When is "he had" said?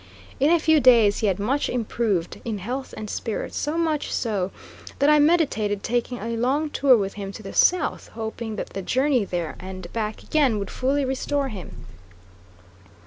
1.19-1.37